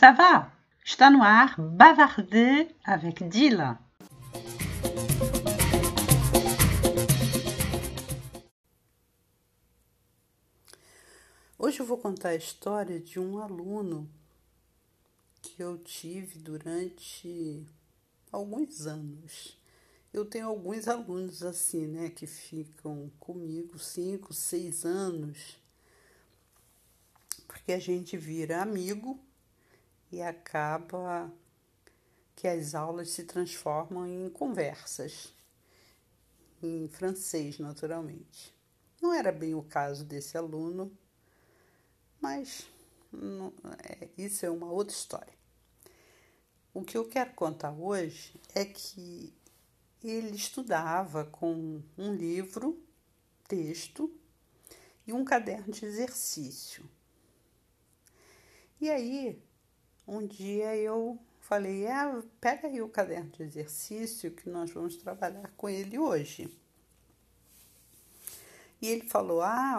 [0.00, 0.50] ça va?
[0.82, 3.78] Está no ar Bavarder avec Dila.
[11.58, 14.08] Hoje eu vou contar a história de um aluno
[15.42, 17.66] que eu tive durante
[18.32, 19.54] alguns anos.
[20.14, 25.58] Eu tenho alguns alunos assim, né, que ficam comigo cinco, seis anos,
[27.46, 29.20] porque a gente vira amigo
[30.10, 31.32] e acaba
[32.34, 35.32] que as aulas se transformam em conversas,
[36.62, 38.54] em francês, naturalmente.
[39.00, 40.90] Não era bem o caso desse aluno,
[42.20, 42.66] mas
[43.12, 45.32] não, é, isso é uma outra história.
[46.72, 49.34] O que eu quero contar hoje é que
[50.02, 52.82] ele estudava com um livro,
[53.48, 54.10] texto
[55.06, 56.88] e um caderno de exercício.
[58.80, 59.42] E aí,
[60.06, 65.52] um dia eu falei: é, pega aí o caderno de exercício que nós vamos trabalhar
[65.56, 66.48] com ele hoje.
[68.80, 69.78] E ele falou: Ah,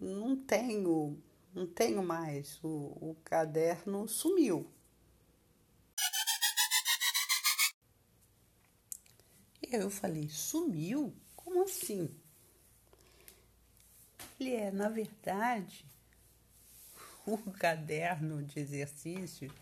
[0.00, 1.18] não tenho
[1.56, 4.70] não tenho mais, o, o caderno sumiu.
[9.62, 11.14] Eu falei, sumiu?
[11.34, 12.14] Como assim?
[14.38, 15.86] Ele é, na verdade,
[17.26, 19.52] o caderno de exercício,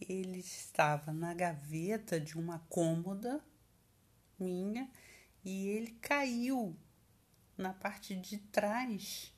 [0.00, 3.42] ele estava na gaveta de uma cômoda
[4.38, 4.90] minha
[5.44, 6.76] e ele caiu
[7.56, 9.32] na parte de trás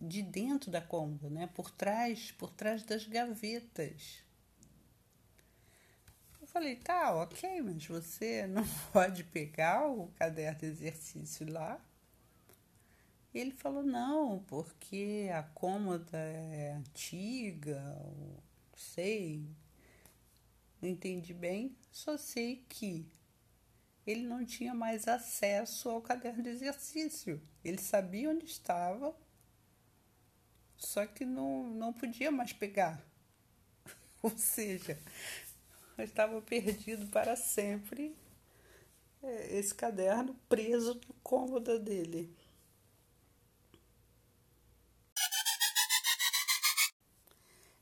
[0.00, 1.46] de dentro da cômoda, né?
[1.48, 4.22] Por trás, por trás das gavetas.
[6.40, 11.80] Eu falei, tá, ok, mas você não pode pegar o caderno de exercício lá?
[13.36, 18.40] Ele falou, não, porque a cômoda é antiga, não
[18.74, 19.46] sei.
[20.80, 23.06] Não entendi bem, só sei que
[24.06, 27.38] ele não tinha mais acesso ao caderno de exercício.
[27.62, 29.14] Ele sabia onde estava,
[30.78, 33.04] só que não, não podia mais pegar.
[34.22, 34.98] Ou seja,
[35.98, 38.16] estava perdido para sempre
[39.22, 42.34] é, esse caderno preso no cômodo dele.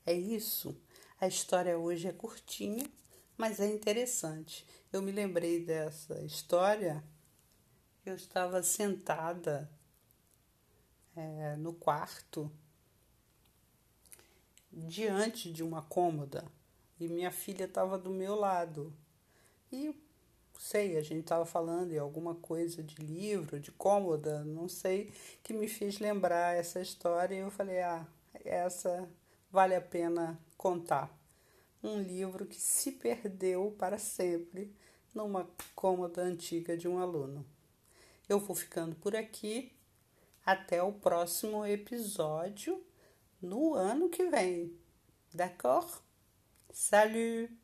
[0.07, 0.77] É isso.
[1.21, 2.85] A história hoje é curtinha,
[3.37, 4.67] mas é interessante.
[4.93, 7.03] Eu me lembrei dessa história.
[8.05, 9.71] Eu estava sentada
[11.17, 12.51] é, no quarto
[14.71, 16.45] diante de uma cômoda
[16.99, 18.93] e minha filha estava do meu lado.
[19.73, 19.95] E
[20.59, 25.53] sei, a gente estava falando em alguma coisa de livro, de cômoda, não sei, que
[25.53, 28.07] me fez lembrar essa história e eu falei: ah,
[28.45, 29.09] essa
[29.55, 31.17] vale a pena contar.
[31.81, 34.75] Um livro que se perdeu para sempre
[35.15, 37.47] numa cômoda antiga de um aluno.
[38.29, 39.71] Eu vou ficando por aqui.
[40.45, 42.85] Até o próximo episódio
[43.41, 44.77] no ano que vem.
[45.33, 46.03] D'accord?
[46.73, 47.64] Salut!